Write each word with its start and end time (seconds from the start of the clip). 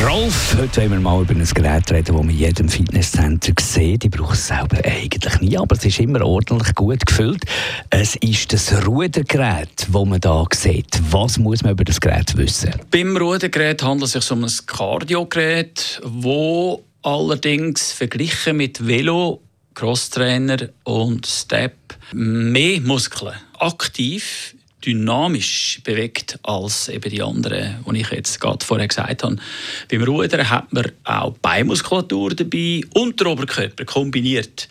Rolf, 0.00 0.56
heute 0.58 0.80
wollen 0.80 0.90
wir 0.90 1.00
mal 1.00 1.22
über 1.22 1.34
ein 1.34 1.44
Gerät 1.44 1.90
reden, 1.92 2.06
das 2.06 2.16
man 2.16 2.30
in 2.30 2.36
jedem 2.36 2.68
Fitnesscenter 2.68 3.52
sieht. 3.60 4.04
Ich 4.04 4.10
brauche 4.10 4.32
es 4.32 4.48
selber 4.48 4.78
eigentlich 4.84 5.40
nie, 5.40 5.56
aber 5.56 5.76
es 5.76 5.84
ist 5.84 6.00
immer 6.00 6.24
ordentlich 6.24 6.74
gut 6.74 7.04
gefüllt. 7.06 7.44
Es 7.90 8.16
ist 8.16 8.52
das 8.52 8.86
Rudergerät, 8.86 9.86
das 9.92 10.04
man 10.04 10.20
hier 10.20 10.46
sieht. 10.54 11.00
Was 11.10 11.38
muss 11.38 11.62
man 11.62 11.72
über 11.72 11.84
das 11.84 12.00
Gerät 12.00 12.36
wissen? 12.36 12.72
Beim 12.90 13.16
Rudergerät 13.16 13.82
handelt 13.82 14.14
es 14.14 14.24
sich 14.24 14.30
um 14.32 14.44
ein 14.44 14.50
Kardiogerät, 14.66 16.00
das 16.02 16.78
allerdings 17.02 17.92
verglichen 17.92 18.56
mit 18.56 18.84
Velo, 18.84 19.40
Crosstrainer 19.74 20.68
und 20.84 21.26
Step 21.26 21.76
mehr 22.12 22.80
Muskeln 22.80 23.34
aktiv 23.58 24.54
dynamisch 24.84 25.80
bewegt 25.84 26.38
als 26.42 26.88
eben 26.88 27.10
die 27.10 27.22
anderen, 27.22 27.84
die 27.90 28.00
ich 28.00 28.10
jetzt 28.10 28.40
gerade 28.40 28.64
vorher 28.64 28.88
gesagt 28.88 29.22
habe. 29.22 29.36
Beim 29.90 30.02
Rudern 30.02 30.48
hat 30.50 30.72
man 30.72 30.92
auch 31.04 31.36
Beinmuskulatur 31.38 32.34
dabei 32.34 32.82
und 32.94 33.20
der 33.20 33.28
Oberkörper 33.28 33.84
kombiniert. 33.84 34.68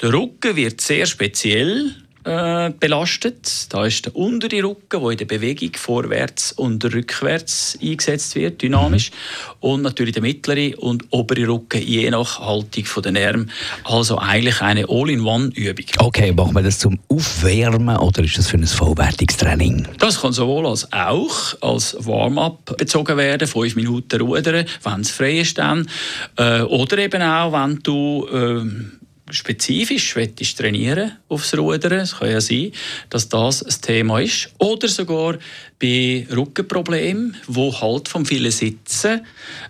Der 0.00 0.12
Rücken 0.12 0.56
wird 0.56 0.80
sehr 0.80 1.06
speziell 1.06 1.94
äh, 2.24 2.70
belastet. 2.78 3.66
Da 3.70 3.86
ist 3.86 4.06
der 4.06 4.16
untere 4.16 4.62
Rücken, 4.62 5.00
der 5.00 5.10
in 5.10 5.18
der 5.18 5.24
Bewegung 5.24 5.72
vorwärts 5.74 6.52
und 6.52 6.84
rückwärts 6.84 7.78
eingesetzt 7.82 8.34
wird, 8.34 8.62
dynamisch. 8.62 9.10
Mhm. 9.10 9.56
Und 9.60 9.82
natürlich 9.82 10.14
der 10.14 10.22
mittlere 10.22 10.78
und 10.78 11.04
obere 11.10 11.48
Rücken, 11.48 11.82
je 11.82 12.10
nach 12.10 12.40
Haltung 12.40 12.84
der 13.12 13.28
Arme. 13.28 13.46
Also 13.84 14.18
eigentlich 14.18 14.60
eine 14.60 14.88
All-in-One-Übung. 14.88 15.86
Okay, 15.98 16.32
machen 16.32 16.54
wir 16.54 16.62
das 16.62 16.78
zum 16.78 16.98
Aufwärmen 17.08 17.96
oder 17.96 18.22
ist 18.22 18.38
das 18.38 18.48
für 18.48 18.56
ein 18.56 18.66
vollwertiges 18.66 19.36
Training? 19.36 19.86
Das 19.98 20.20
kann 20.20 20.32
sowohl 20.32 20.66
als 20.66 20.92
auch 20.92 21.54
als 21.60 21.96
Warm-up 21.98 22.76
bezogen 22.78 23.16
werden, 23.16 23.48
fünf 23.48 23.76
Minuten 23.76 24.20
rudern, 24.20 24.66
wenn 24.82 25.00
es 25.00 25.10
frei 25.10 25.40
ist 25.40 25.58
dann. 25.58 25.88
Äh, 26.36 26.62
oder 26.62 26.98
eben 26.98 27.22
auch, 27.22 27.52
wenn 27.52 27.78
du 27.82 28.26
äh, 28.32 29.01
spezifisch 29.32 30.14
trainieren 30.56 31.18
aufs 31.28 31.56
Rudern. 31.56 32.00
Es 32.00 32.18
kann 32.18 32.30
ja 32.30 32.40
sein, 32.40 32.72
dass 33.10 33.28
das 33.28 33.62
ein 33.62 33.80
Thema 33.80 34.20
ist. 34.20 34.50
Oder 34.58 34.88
sogar 34.88 35.38
bei 35.80 36.26
Rückenproblemen, 36.30 37.36
wo 37.46 37.72
halt 37.80 38.08
vom 38.08 38.24
vielen 38.24 38.52
Sitzen 38.52 39.26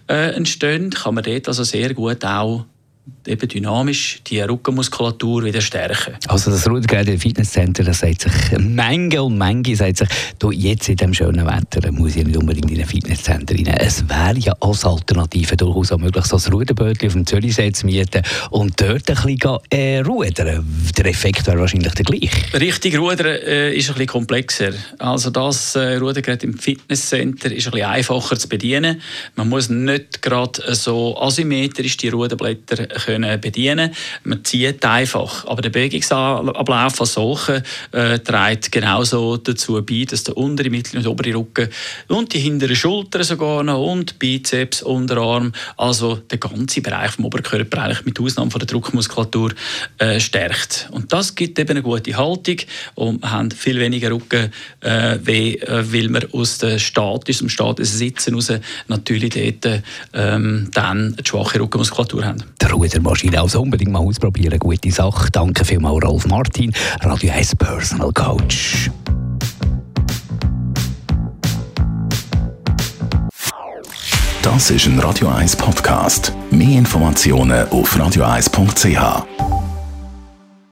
äh, 0.09 0.35
entstehen, 0.35 0.91
kann 0.91 1.15
man 1.15 1.25
dort 1.25 1.49
also 1.49 1.65
sehr 1.65 1.95
gut 1.95 2.25
auch 2.25 2.67
eben 3.27 3.49
dynamisch 3.49 4.21
die 4.27 4.41
Rückenmuskulatur 4.41 5.45
wieder 5.45 5.61
stärken. 5.61 6.15
Also 6.29 6.51
das 6.51 6.69
Rudergerät 6.69 7.09
im 7.09 7.19
Fitnesscenter, 7.19 7.85
das 7.85 8.01
sagt 8.01 8.23
sich 8.23 8.59
Menge 8.59 9.23
und 9.23 9.39
Menge, 9.39 9.77
sagt 9.77 9.99
sich, 9.99 10.09
du, 10.39 10.51
jetzt 10.51 10.89
in 10.89 10.97
diesem 10.97 11.15
schönen 11.15 11.47
Wetter 11.47 11.91
muss 11.93 12.17
ich 12.17 12.25
nicht 12.25 12.37
unbedingt 12.37 12.71
in 12.71 12.81
ein 12.81 12.87
Fitnesscenter 12.87 13.55
rein. 13.55 13.67
Es 13.79 14.09
wäre 14.09 14.39
ja 14.39 14.55
als 14.61 14.85
Alternative 14.85 15.57
durchaus 15.57 15.93
auch 15.93 15.99
möglich, 15.99 16.25
so 16.25 16.37
ein 16.37 16.53
Ruderbötchen 16.53 17.09
auf 17.09 17.13
dem 17.15 17.27
Zürichsee 17.27 17.73
zu 17.73 17.87
mieten 17.87 18.23
und 18.51 18.81
dort 18.81 19.09
ein 19.09 19.37
bisschen 19.37 19.59
äh, 19.71 20.01
rudern. 20.01 20.65
Der 20.97 21.07
Effekt 21.07 21.47
wäre 21.47 21.61
wahrscheinlich 21.61 21.93
der 21.95 22.05
gleiche. 22.05 22.59
Richtig, 22.59 22.99
Rudern 22.99 23.27
äh, 23.27 23.73
ist 23.75 23.89
ein 23.89 23.95
bisschen 23.95 24.07
komplexer. 24.07 24.73
Also 24.99 25.31
das 25.31 25.77
äh, 25.77 25.97
Rudergerät 25.97 26.43
im 26.45 26.59
Fitnesscenter 26.59 27.53
ist 27.53 27.67
ein 27.67 27.73
bisschen 27.73 27.87
einfacher 27.87 28.37
zu 28.37 28.49
bedienen. 28.49 29.01
Man 29.37 29.49
muss 29.49 29.69
nicht 29.69 30.23
gerade 30.23 30.75
so 30.75 31.17
asymmetrisch 31.19 31.97
die 31.97 32.09
Ruderblätter 32.09 32.87
können 32.87 33.12
bedienen 33.41 33.93
Man 34.25 34.45
zieht 34.45 34.85
einfach. 34.85 35.47
Aber 35.47 35.63
der 35.63 35.71
Bewegungsablauf 35.71 37.01
als 37.01 37.13
solcher 37.15 37.63
äh, 37.93 38.19
trägt 38.19 38.73
genauso 38.73 39.37
dazu 39.37 39.83
bei, 39.85 40.05
dass 40.09 40.25
der 40.25 40.37
untere, 40.37 40.71
mittlere 40.71 41.01
und 41.01 41.07
obere 41.07 41.35
Rücken 41.35 41.69
und 42.09 42.33
die 42.33 42.39
hinteren 42.41 42.77
Schultern 42.77 43.23
sogar 43.23 43.63
noch 43.63 43.83
und 43.83 44.19
Bizeps, 44.19 44.83
Unterarm, 44.83 45.53
also 45.77 46.17
der 46.17 46.39
ganze 46.39 46.81
Bereich 46.81 47.13
vom 47.13 47.27
Oberkörper 47.27 47.83
eigentlich 47.83 48.05
mit 48.05 48.21
Ausnahme 48.21 48.51
von 48.51 48.59
der 48.59 48.67
Druckmuskulatur 48.67 49.53
äh, 49.99 50.21
stärkt. 50.21 50.89
Und 50.93 51.13
das 51.13 51.35
gibt 51.35 51.59
eben 51.59 51.71
eine 51.71 51.83
gute 51.83 52.17
Haltung 52.17 52.57
und 52.95 53.23
wir 53.23 53.31
haben 53.31 53.51
viel 53.51 53.79
weniger 53.79 54.11
Rücken, 54.11 54.53
äh, 54.81 55.19
weh, 55.23 55.55
äh, 55.55 55.93
weil 55.93 56.09
wir 56.09 56.29
aus 56.33 56.59
dem 56.59 56.79
Status, 56.79 57.39
dem 57.39 57.49
Status 57.49 57.99
Sitzen 57.99 58.35
raus 58.35 58.53
natürlich 58.89 59.61
dort 59.61 59.83
ähm, 60.13 60.69
dann 60.73 61.15
eine 61.15 61.27
schwache 61.27 61.61
Rückenmuskulatur 61.61 62.25
haben. 62.25 62.43
Der 62.61 62.71
Rudermaschine. 63.03 63.41
Also 63.41 63.61
unbedingt 63.63 63.93
mal 63.93 64.01
ausprobieren. 64.01 64.59
Gute 64.59 64.91
Sache. 64.91 65.31
Danke 65.31 65.65
vielmals, 65.65 66.05
Rolf 66.05 66.27
Martin, 66.27 66.73
Radio 67.01 67.33
1 67.33 67.57
Personal 67.57 68.13
Coach. 68.13 68.91
Das 74.43 74.71
ist 74.71 74.87
ein 74.87 74.99
Radio 74.99 75.29
1 75.29 75.57
Podcast. 75.57 76.33
Mehr 76.51 76.79
Informationen 76.79 77.69
auf 77.69 77.97
radio1.ch. 77.97 79.52